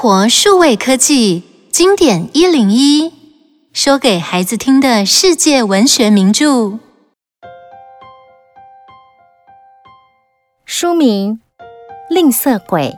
[0.00, 1.42] 活数位科技
[1.72, 3.12] 经典一零一，
[3.72, 6.78] 说给孩子听的世界文学名著。
[10.64, 11.40] 书名
[12.14, 12.96] 《吝啬鬼》。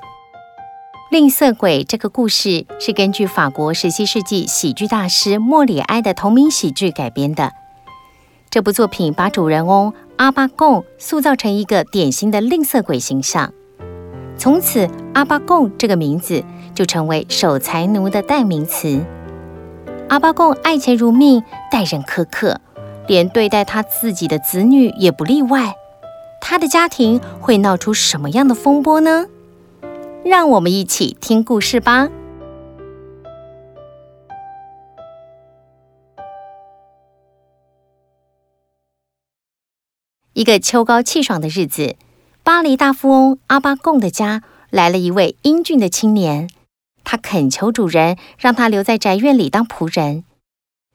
[1.10, 7.54] 吝啬鬼这个故事是根据法国十七世纪喜剧大师莫里埃的同名喜剧改编的。
[8.50, 13.54] 这部作品把主人翁阿巴贡塑造成一个典型的吝啬鬼形象。
[14.36, 16.42] 从此，阿巴贡这个名字
[16.74, 19.04] 就成为守财奴的代名词。
[20.08, 22.60] 阿巴贡爱钱如命，待人苛刻，
[23.06, 25.76] 连对待他自己的子女也不例外。
[26.40, 29.26] 他的家庭会闹出什么样的风波呢？
[30.24, 32.08] 让我们一起听故事吧。
[40.32, 41.96] 一个秋高气爽的日子。
[42.42, 46.48] 巴黎大富翁阿巴贡的家来了一位英俊的青年，
[47.10, 50.22] 他恳求主人让他留在宅院里当仆人。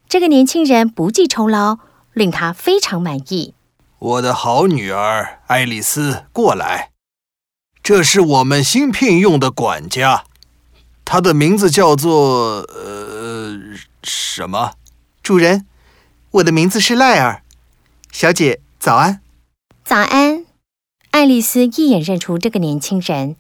[0.07, 1.79] 这个年轻人不计酬劳，
[2.13, 3.53] 令他非常满意。
[3.99, 6.91] 我的好女儿爱丽丝，过来，
[7.83, 10.23] 这是我们新聘用的管家，
[11.03, 13.59] 他的名字叫做呃
[14.01, 14.75] 什么？
[15.21, 15.65] 主人，
[16.31, 17.43] 我的名字是赖尔。
[18.13, 19.19] 小姐，早安。
[19.83, 20.45] 早安。
[21.11, 23.35] 爱丽丝一眼认出这个年轻人，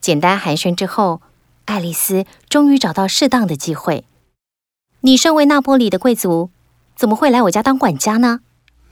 [0.00, 1.20] 简单寒暄之后，
[1.66, 4.04] 爱丽丝终于找到适当的机会。
[5.00, 6.50] 你身为那波里的贵族，
[6.96, 8.40] 怎么会来我家当管家呢？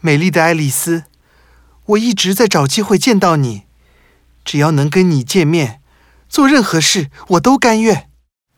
[0.01, 1.05] 美丽的爱丽丝，
[1.87, 3.63] 我一直在找机会见到你，
[4.45, 5.81] 只要能跟你见面，
[6.29, 8.09] 做任何事我都甘愿。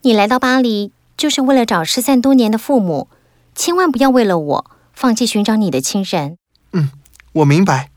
[0.01, 3.09] 你来到巴黎就是为了找失散多年的父母，
[3.53, 6.37] 千万不要为了我放弃寻找你的亲人。
[6.73, 6.91] 嗯，
[7.33, 7.89] 我明白。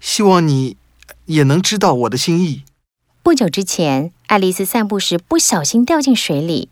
[0.00, 0.76] 希望你。
[1.28, 2.64] 也能知道我的心意。
[3.22, 6.68] 不久之前，爱丽丝散步时不小心掉进水里，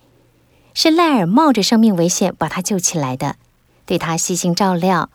[0.74, 3.36] 是赖尔冒着生命危险把她救起来的，
[3.86, 5.08] 对她悉心照料。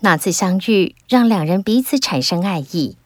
[0.00, 2.96] 那次相遇让两人彼此产生爱意。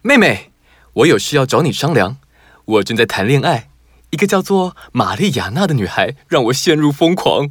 [0.00, 0.50] 妹妹，
[0.94, 2.16] 我有事要找你商量。
[2.64, 3.68] 我正在谈恋爱，
[4.08, 7.50] 一个叫做玛丽亚娜的女孩让我陷入疯狂。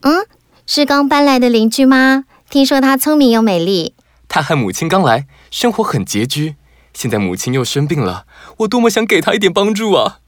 [0.00, 0.26] 嗯，
[0.64, 2.24] 是刚搬来的邻居吗？
[2.48, 3.94] 听说她聪明又美丽。
[4.28, 6.54] 她和母亲刚来，生活很拮据。
[6.92, 8.26] 现在母亲又生病了，
[8.58, 10.18] 我多么想给她一点帮助啊！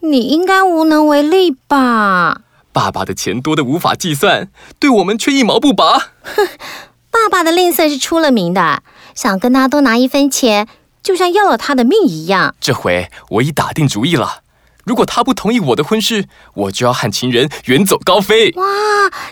[0.00, 2.42] 你应该无能为力吧？
[2.72, 4.48] 爸爸的钱多得无法计算，
[4.80, 5.98] 对我们却一毛不拔。
[6.22, 6.48] 哼，
[7.10, 8.82] 爸爸的吝啬是出了名的，
[9.14, 10.66] 想跟他多拿一分钱，
[11.02, 12.54] 就像要了他的命一样。
[12.60, 14.42] 这回我已打定主意了，
[14.84, 18.50] 如果他不同意我的婚事，我就要和情人远走高飞。
[18.52, 18.64] 哇，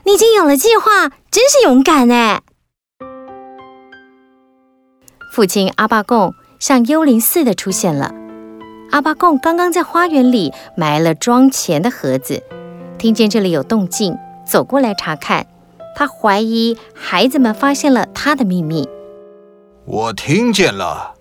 [0.05, 2.43] 你已经有了计划，真是勇敢哎！
[5.33, 6.35] 父亲阿巴贡。
[6.61, 8.15] 像幽灵似的出现了。
[8.93, 12.43] 阿巴贡刚刚在花园里埋了装钱的盒子，
[12.99, 14.17] 听见这里有动静，
[14.47, 15.47] 走过来查看。
[15.97, 18.89] 他怀疑孩子们发现了他的秘密。
[19.87, 21.15] 我听见了，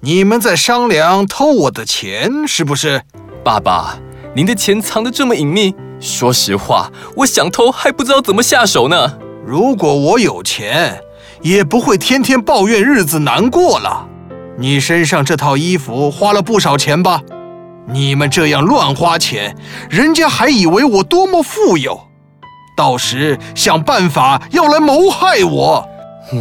[0.00, 3.02] 你们在商量偷我的钱，是不是？
[3.44, 3.98] 爸爸，
[4.34, 9.18] 您的钱藏得这么隐秘，说实话，我想偷还不知道怎么下手呢。
[9.44, 11.02] 如果我有钱，
[11.42, 14.08] 也不会天天抱怨日子难过了。
[14.58, 17.22] 你身上这套衣服花了不少钱吧？
[17.88, 19.56] 你们这样乱花钱，
[19.90, 22.00] 人家还以为我多么富有，
[22.76, 25.88] 到时想办法要来谋害我。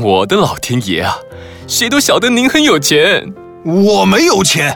[0.03, 1.17] 我的老天爷啊！
[1.67, 3.33] 谁都晓得您很有钱。
[3.65, 4.75] 我没有钱，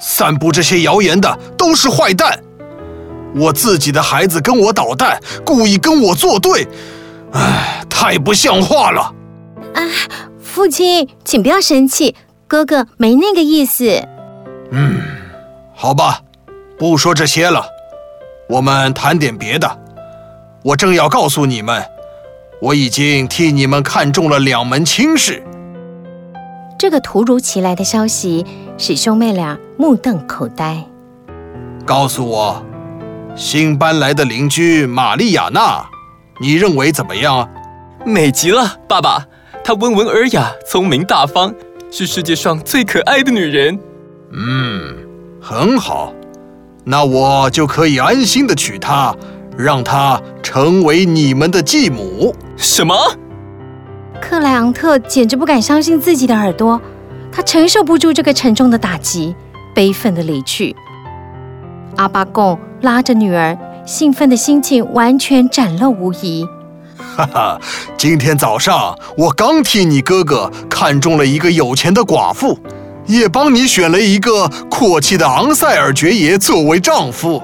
[0.00, 2.38] 散布这些谣言的都是坏蛋。
[3.34, 6.66] 我自己的孩子跟我捣蛋，故意跟我作对，
[7.32, 9.14] 唉，太不像话了。
[9.74, 9.80] 啊，
[10.42, 12.16] 父亲，请不要生气。
[12.52, 14.06] 哥哥没那个意思。
[14.72, 15.00] 嗯，
[15.74, 16.20] 好吧，
[16.78, 17.64] 不说这些了，
[18.46, 19.78] 我们谈点别的。
[20.62, 21.82] 我正要告诉你们，
[22.60, 25.42] 我已经替你们看中了两门亲事。
[26.78, 28.44] 这个突如其来的消息
[28.76, 30.84] 使兄妹俩目瞪口呆。
[31.86, 32.62] 告诉我，
[33.34, 35.82] 新搬来的邻居玛丽亚娜，
[36.38, 37.48] 你认为怎么样？
[38.04, 39.26] 美极了，爸爸，
[39.64, 41.54] 她温文尔雅，聪明大方。
[41.94, 43.78] 是世界上最可爱的女人。
[44.32, 44.96] 嗯，
[45.42, 46.14] 很好，
[46.84, 49.14] 那我就可以安心的娶她，
[49.58, 52.34] 让她成为你们的继母。
[52.56, 52.96] 什么？
[54.22, 56.80] 克莱昂特简直不敢相信自己的耳朵，
[57.30, 59.34] 他承受不住这个沉重的打击，
[59.74, 60.74] 悲愤的离去。
[61.96, 63.54] 阿巴贡拉着女儿，
[63.84, 66.46] 兴奋的心情完全展露无遗。
[67.16, 67.60] 哈哈，
[67.98, 72.58] 今天早上我刚替你哥哥看中了一个有钱的寡妇，
[73.06, 77.42] 也帮你选了一个阔气的昂塞尔爵爷作为丈夫。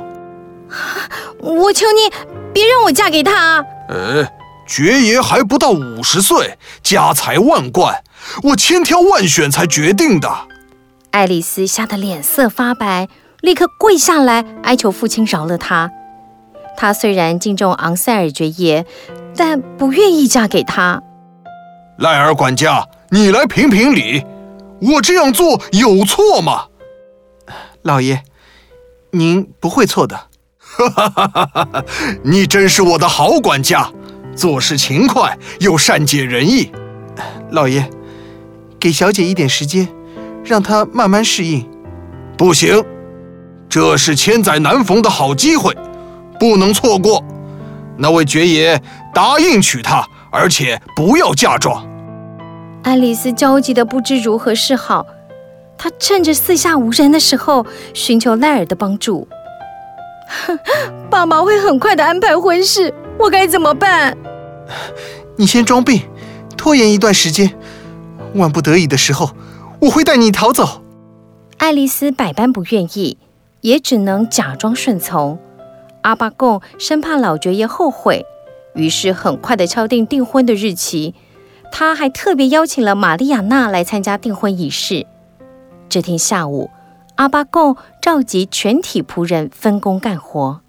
[1.40, 2.10] 我求你，
[2.52, 3.62] 别让我嫁给他。
[3.88, 4.26] 呃，
[4.66, 8.02] 爵爷还不到五十岁，家财万贯，
[8.42, 10.30] 我千挑万选才决定的。
[11.10, 13.08] 爱丽丝吓得脸色发白，
[13.40, 15.90] 立刻跪下来哀求父亲饶了她。
[16.80, 18.86] 她虽然敬重昂塞尔爵爷，
[19.36, 21.02] 但不愿意嫁给他。
[21.98, 24.24] 赖尔管家，你来评评理，
[24.80, 26.66] 我这样做有错吗？
[27.82, 28.22] 老爷，
[29.10, 30.28] 您不会错的。
[30.60, 31.84] 哈哈哈哈哈！
[32.22, 33.90] 你真是我的好管家，
[34.36, 36.70] 做事勤快又善解人意。
[37.50, 37.90] 老爷，
[38.78, 39.88] 给小姐一点时间，
[40.44, 41.68] 让她慢慢适应。
[42.36, 42.84] 不行，
[43.68, 45.76] 这是千载难逢的好机会，
[46.38, 47.22] 不能错过。
[47.96, 48.80] 那位爵爷
[49.12, 51.86] 答应娶她，而且不要嫁妆。
[52.82, 55.04] 爱丽丝焦急的不知如何是好，
[55.76, 59.26] 她趁着四下无人的时候寻求赖尔的帮助。
[61.10, 64.16] 爸妈会很快的安排婚事，我该怎么办？
[65.36, 66.02] 你先装病，
[66.56, 67.52] 拖延一段时间，
[68.34, 69.30] 万不得已的时候，
[69.80, 70.82] 我会带你逃走。
[71.56, 73.18] 爱丽丝百般不愿意，
[73.62, 75.38] 也只能假装顺从。
[76.08, 78.24] 阿巴贡生怕老爵爷后悔，
[78.74, 81.14] 于是很快的敲定订婚的日期。
[81.70, 85.06] 他还特别邀请了玛丽亚娜来参加订婚仪式。
[85.90, 86.70] 这天下午，
[87.16, 90.62] 阿巴贡召集全体仆人分工干活。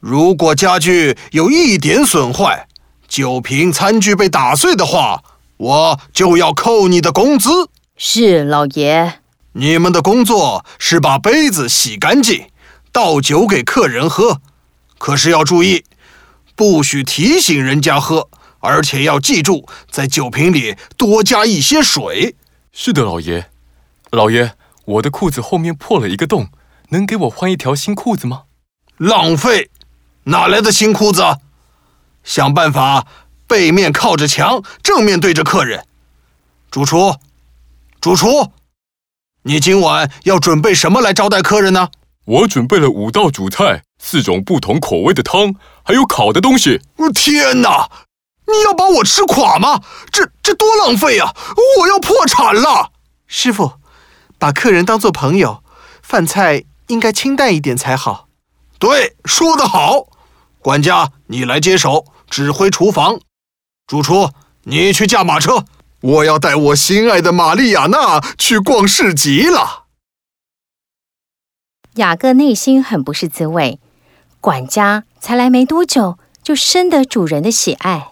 [0.00, 2.66] 如果家具有一点损坏，
[3.06, 5.22] 酒瓶、餐具被打碎的话，
[5.58, 7.68] 我就要扣你的工资。
[7.98, 9.20] 是，老爷。
[9.52, 12.46] 你们的工作是把杯子洗干净，
[12.90, 14.40] 倒酒给客人喝。
[15.02, 15.84] 可是要注意，
[16.54, 18.28] 不许提醒人家喝，
[18.60, 22.36] 而且要记住，在酒瓶里多加一些水。
[22.70, 23.50] 是的，老爷。
[24.12, 24.52] 老爷。
[24.84, 26.50] 我的裤子后面破了一个洞，
[26.90, 28.44] 能给我换一条新裤子吗？
[28.96, 29.70] 浪费，
[30.24, 31.20] 哪来的新裤子？
[32.22, 33.04] 想办法
[33.48, 35.84] 背面靠着墙，正面对着客人。
[36.70, 37.16] 主厨，
[38.00, 38.52] 主厨，
[39.42, 41.88] 你今晚要准备什么来招待客人呢？
[42.24, 45.54] 我准备了五道主菜，四种不同口味的汤，
[45.84, 46.80] 还有烤的东西。
[47.14, 47.88] 天哪，
[48.46, 49.80] 你要把我吃垮吗？
[50.10, 51.34] 这这多浪费啊！
[51.78, 52.90] 我要破产了，
[53.28, 53.74] 师傅。
[54.38, 55.62] 把客人当做朋友，
[56.02, 58.26] 饭菜应该清淡一点才好。
[58.80, 60.08] 对，说得好，
[60.58, 63.20] 管家，你来接手指挥厨房。
[63.86, 64.30] 主厨，
[64.64, 65.64] 你去驾马车，
[66.00, 69.84] 我要带我心爱的玛丽亚娜去逛市集了。
[71.94, 73.78] 雅各内心很不是滋味，
[74.42, 78.08] 管家才来没多久，就深得主人的喜爱。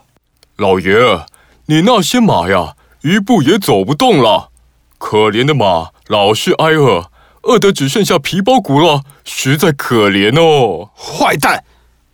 [0.56, 1.26] 老爷，
[1.66, 4.50] 你那些马呀，一步也走不动了，
[4.96, 5.88] 可怜的马。
[6.06, 7.10] 老是挨饿，
[7.42, 10.90] 饿得只剩下皮包骨了，实在可怜哦！
[10.96, 11.64] 坏蛋，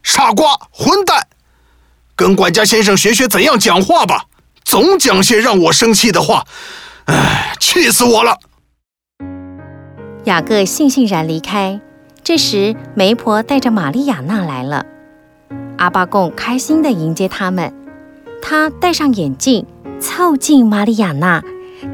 [0.03, 1.29] 傻瓜，混蛋，
[2.15, 4.25] 跟管家先生学学怎样讲话吧，
[4.65, 6.47] 总讲些让我生气的话，
[7.05, 8.39] 唉，气死我了！
[10.25, 11.79] 雅各悻悻然离开。
[12.27, 14.85] 这时，媒婆带着玛丽亚娜来了，
[15.79, 17.73] 阿巴贡开心地迎接他们。
[18.43, 19.65] 他戴上眼镜，
[20.01, 21.41] 凑近玛丽亚娜。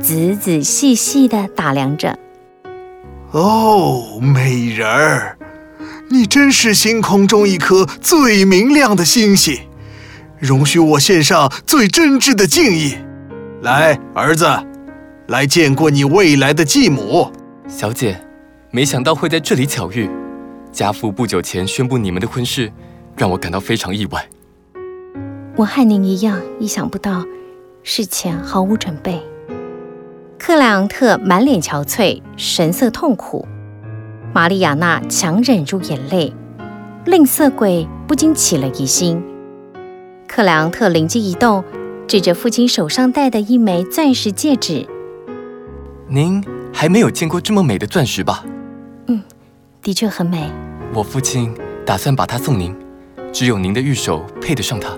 [0.01, 2.19] 仔仔细细地打量着。
[3.33, 5.37] 哦，美人儿，
[6.09, 9.61] 你真是星空中一颗最明亮的星星，
[10.39, 12.97] 容许我献上最真挚的敬意。
[13.61, 14.49] 来，儿子，
[15.27, 17.31] 来见过你未来的继母。
[17.69, 18.19] 小姐，
[18.71, 20.09] 没想到会在这里巧遇。
[20.73, 22.73] 家父不久前宣布你们的婚事，
[23.17, 24.27] 让我感到非常意外。
[25.55, 27.23] 我和您一样，意想不到，
[27.83, 29.23] 事前毫无准备。
[30.39, 33.47] 克莱昂特满脸憔悴，神色痛苦。
[34.33, 36.33] 玛丽亚娜强忍住眼泪，
[37.05, 39.23] 吝啬鬼不禁起了疑心。
[40.27, 41.63] 克莱昂特灵机一动，
[42.09, 44.89] 指着父亲手上戴的一枚钻石戒指
[46.09, 48.62] ：“您还没有见过这么美的钻石吧？”“嗯，
[49.83, 50.51] 的确很美。
[50.95, 52.75] ”“我父亲打算把它送您，
[53.33, 54.97] 只有您的玉手配得上它。”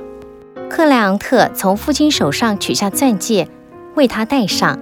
[0.70, 3.48] 克莱昂特从父亲手上取下钻戒，
[3.94, 4.78] 为他戴上。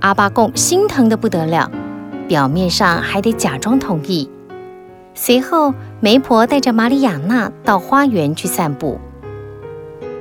[0.00, 1.70] 阿巴贡心疼得不得了，
[2.26, 4.30] 表面上还得假装同意。
[5.14, 8.98] 随后，媒婆带着玛丽亚娜到花园去散步。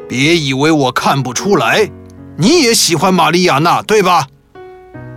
[0.09, 1.89] 别以为我看不出来，
[2.35, 4.27] 你也喜欢玛丽亚娜，对吧？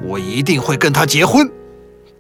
[0.07, 1.51] 我一定会跟她结婚。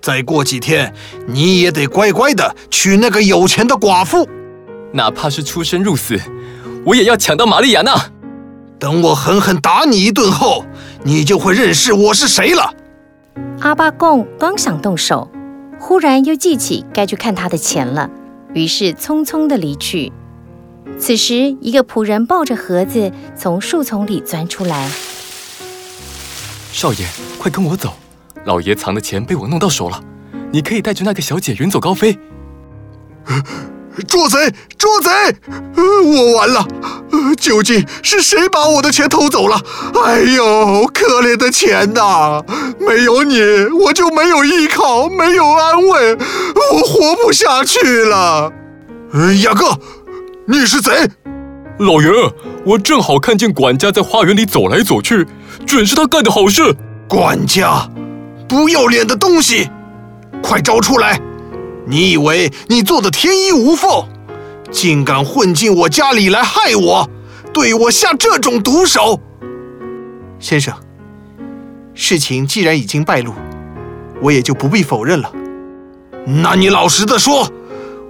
[0.02, 0.92] 再过几天，
[1.28, 4.28] 你也得乖乖的娶那个有钱的寡妇，
[4.92, 6.20] 哪怕是出生入死，
[6.84, 7.94] 我也要抢到玛丽亚娜。
[8.80, 10.64] 等我狠狠打你一顿后，
[11.04, 12.74] 你就会认识我是谁了。
[13.60, 15.30] 阿巴贡刚想动手，
[15.78, 18.10] 忽然又记起该去看他的钱了，
[18.54, 20.12] 于是匆匆的离去。
[20.98, 24.90] 此时，一个仆人抱着盒子从树丛里钻出来。
[26.72, 27.06] 少爷，
[27.38, 27.94] 快跟我走！
[28.44, 30.00] 老爷藏的钱被我弄到手了，
[30.52, 32.18] 你可以带着那个小姐远走高飞。
[34.08, 34.52] 捉贼！
[34.78, 35.10] 捉贼！
[35.76, 36.66] 我完了！
[37.36, 39.60] 究竟是谁把我的钱偷走了？
[40.02, 42.42] 哎呦，可怜的钱呐！
[42.80, 43.38] 没有你，
[43.84, 48.50] 我就没有依靠，没有安慰，我活不下去了。
[49.42, 49.78] 雅各，
[50.46, 51.08] 你是贼？
[51.78, 52.08] 老爷，
[52.64, 55.26] 我正好看见管家在花园里走来走去，
[55.66, 56.74] 准是他干的好事。
[57.08, 57.90] 管家，
[58.52, 59.70] 不要脸的东西，
[60.42, 61.18] 快招出来！
[61.86, 64.06] 你以为你做的天衣无缝，
[64.70, 67.08] 竟敢混进我家里来害我，
[67.54, 69.18] 对我下这种毒手？
[70.38, 70.74] 先生，
[71.94, 73.32] 事情既然已经败露，
[74.20, 75.32] 我也就不必否认了。
[76.26, 77.50] 那你老实的说，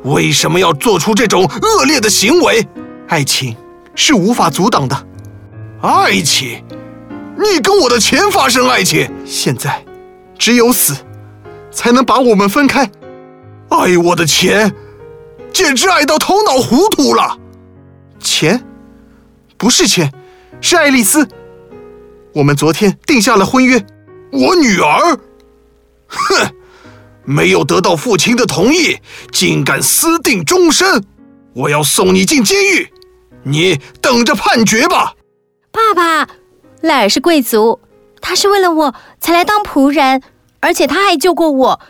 [0.02, 2.66] 为什么要做出这种恶劣的行为？
[3.06, 3.56] 爱情
[3.94, 5.06] 是无法阻挡的。
[5.80, 6.64] 爱情？
[7.37, 9.08] 你跟我的钱发生爱情？
[9.25, 9.84] 现在，
[10.42, 10.96] 只有死，
[11.70, 12.90] 才能把我们分开。
[13.68, 14.75] 爱我的钱，
[15.52, 17.38] 简直爱到头脑糊涂了。
[18.18, 18.61] 钱？
[19.56, 20.12] 不是钱，
[20.61, 21.28] 是爱丽丝。
[22.34, 23.87] 我们昨天定下了婚约。
[24.32, 25.16] 我女儿？
[26.08, 26.52] 哼！
[27.22, 28.99] 没有得到父亲的同意，
[29.30, 31.04] 竟敢私定终身！
[31.54, 32.92] 我要送你进监狱，
[33.44, 35.14] 你等着判决吧。
[35.70, 36.28] 爸爸，
[36.80, 37.78] 赖尔是贵族，
[38.20, 40.20] 他是为了我才来当仆人，
[40.62, 41.81] 而且他还救过我。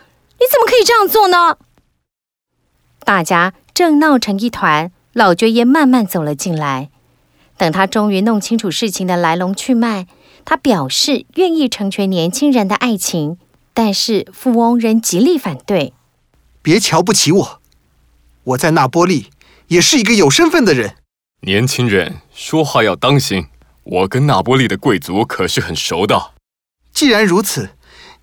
[0.41, 1.57] 你怎么可以这样做呢？
[3.05, 6.91] 大家正闹成一团，老爵爷慢慢走了进来。
[7.57, 10.07] 等他终于弄清楚事情的来龙去脉，
[10.45, 13.39] 他表示愿意成全年轻人的爱情，
[13.73, 15.93] 但是富翁仍极力反对。
[16.61, 17.61] 别瞧不起我，
[18.45, 19.31] 我在那波利
[19.69, 20.97] 也是一个有身份的人。
[21.43, 23.47] 年轻人说话要当心，
[23.85, 26.33] 我跟那波利的贵族可是很熟的。
[26.93, 27.71] 既然如此，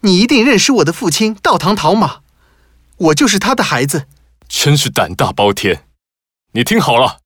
[0.01, 2.19] 你一定认识我的父亲道堂陶马，
[2.97, 4.07] 我就是他的孩子。
[4.47, 5.83] 真是胆大包天！
[6.53, 7.19] 你听好了，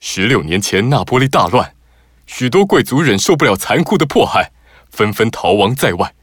[0.00, 1.74] 十六年前那波利大乱，
[2.26, 4.52] 许多贵族忍受不了残酷的迫害，
[4.90, 6.14] 纷纷逃亡在外。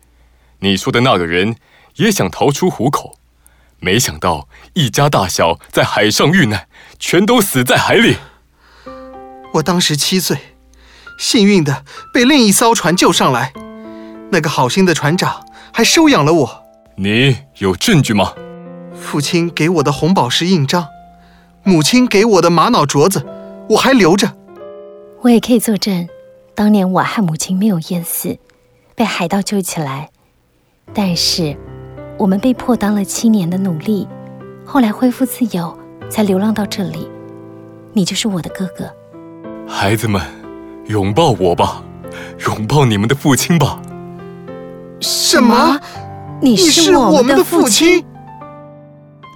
[0.59, 1.55] 你说的那个人
[1.95, 3.19] 也想逃出虎口，
[3.79, 6.67] 没想到一家大小在海上遇难，
[6.97, 8.17] 全都死在海里。
[9.53, 10.55] 我当时七岁，
[11.19, 13.53] 幸运的被另一艘船救上来，
[14.31, 16.63] 那个好心的船长还收养了我。
[16.95, 18.33] 你有证据吗？
[18.93, 20.87] 父亲给我的红宝石印章，
[21.63, 23.25] 母亲给我的玛瑙镯子，
[23.69, 24.35] 我还留着。
[25.21, 26.07] 我也可以作证，
[26.53, 28.37] 当年我和母亲没有淹死，
[28.95, 30.09] 被海盗救起来。
[30.93, 31.57] 但是
[32.17, 34.07] 我们被迫当了七年的奴隶，
[34.65, 35.75] 后来恢复自由，
[36.09, 37.09] 才流浪到这里。
[37.93, 38.93] 你就是我的哥哥。
[39.67, 40.21] 孩子们，
[40.85, 41.83] 拥抱我吧，
[42.45, 43.81] 拥抱你们的父亲吧。
[45.01, 45.79] 什么？
[46.39, 48.05] 你是我们的父亲？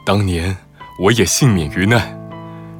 [0.05, 0.55] 当年
[0.99, 2.15] 我也幸免于难，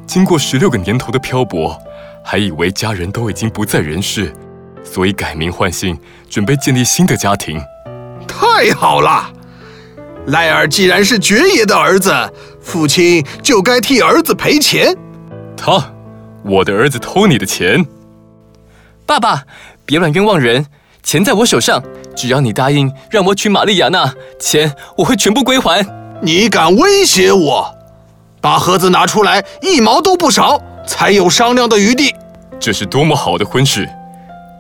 [0.06, 1.75] 经过十六个年头的漂泊，
[2.24, 4.32] 还以为家人都已经不在人世，
[4.84, 6.00] 所以改名换姓，
[6.30, 7.60] 准备建立新的家庭。
[8.27, 9.34] 太好了，
[10.27, 12.13] 赖尔既然是爵爷的儿子，
[12.62, 14.96] 父亲就该替儿子赔钱。
[15.58, 15.92] 他，
[16.44, 17.84] 我的儿子偷你的钱？
[19.08, 19.44] 爸爸，
[19.86, 20.68] 别乱冤枉人，
[21.05, 21.81] 钱在我手上，
[22.15, 25.85] 只要你答应让我娶玛丽亚娜，钱我会全部归还。
[26.19, 27.75] 你敢威胁我？
[28.41, 32.15] 把盒子拿出来，一毛都不少，才有商量的余地。
[32.59, 33.88] 这是多么好的婚事，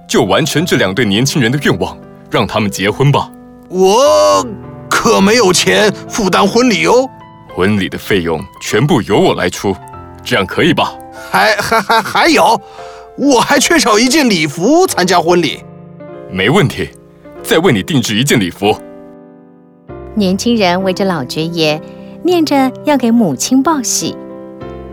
[0.07, 1.97] 就完成这两对年轻人的愿望，
[2.29, 3.27] 让他们结婚吧。
[3.67, 4.45] 我
[4.87, 7.09] 可没有钱负担婚礼哦。
[7.55, 9.75] 婚礼的费用全部由我来出，
[10.23, 10.93] 这样可以吧？
[11.31, 12.61] 还还还还有，
[13.17, 15.63] 我还缺少一件礼服参加婚礼。
[16.35, 16.89] 没问题，
[17.41, 18.75] 再为你定制一件礼服。
[20.15, 21.81] 年轻人围着老爵爷，
[22.23, 24.17] 念着要给母亲报喜。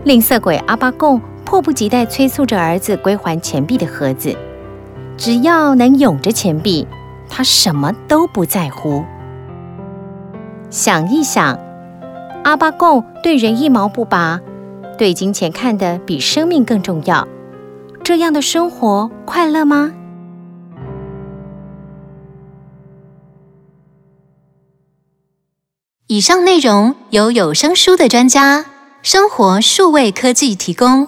[0.05, 4.33] 吝啬鬼阿巴贡迫不及待催促着儿子归还钱币的盒子。
[5.17, 6.87] 只要能拥着钱币，
[7.27, 9.03] 他什么都不在乎。
[10.69, 11.59] 想一想，
[12.45, 14.39] 阿巴贡对人一毛不拔，
[14.97, 17.27] 对金钱看得比生命更重要。
[18.01, 19.91] 这样的生活快乐吗？
[26.23, 28.63] 以上内容由有声书的专家
[29.01, 31.05] 生活数位科技提供。